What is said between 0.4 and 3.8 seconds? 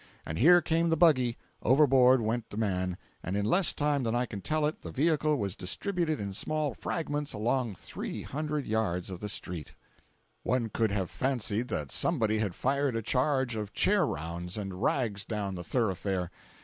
came the buggy—overboard went the man, and in less